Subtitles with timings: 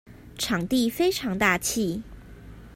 [0.35, 2.01] 場地非常大氣